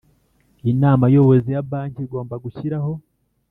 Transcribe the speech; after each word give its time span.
Inama 0.71 1.05
y 1.07 1.15
Ubuyobozi 1.19 1.49
ya 1.55 1.63
Banki 1.69 1.99
igomba 2.05 2.35
gushyiraho 2.43 2.91